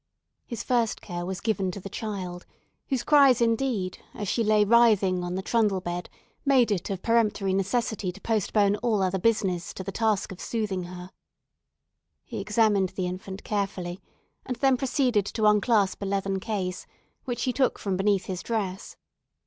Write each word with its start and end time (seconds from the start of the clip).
His 0.47 0.63
first 0.63 0.99
care 0.99 1.27
was 1.27 1.41
given 1.41 1.69
to 1.69 1.79
the 1.79 1.87
child, 1.87 2.47
whose 2.87 3.03
cries, 3.03 3.39
indeed, 3.39 3.99
as 4.15 4.27
she 4.27 4.43
lay 4.43 4.63
writhing 4.65 5.23
on 5.23 5.35
the 5.35 5.43
trundle 5.43 5.79
bed, 5.79 6.09
made 6.43 6.71
it 6.71 6.89
of 6.89 7.03
peremptory 7.03 7.53
necessity 7.53 8.11
to 8.11 8.19
postpone 8.19 8.77
all 8.77 9.03
other 9.03 9.19
business 9.19 9.75
to 9.75 9.83
the 9.83 9.91
task 9.91 10.31
of 10.31 10.41
soothing 10.41 10.85
her. 10.85 11.11
He 12.23 12.39
examined 12.39 12.89
the 12.95 13.05
infant 13.05 13.43
carefully, 13.43 14.01
and 14.43 14.55
then 14.55 14.75
proceeded 14.75 15.27
to 15.27 15.45
unclasp 15.45 16.01
a 16.01 16.05
leathern 16.05 16.39
case, 16.39 16.87
which 17.25 17.43
he 17.43 17.53
took 17.53 17.77
from 17.77 17.95
beneath 17.95 18.25
his 18.25 18.41
dress. 18.41 18.97